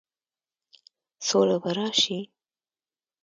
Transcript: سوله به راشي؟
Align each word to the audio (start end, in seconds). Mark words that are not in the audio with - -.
سوله 1.27 1.57
به 1.63 1.69
راشي؟ 1.77 2.19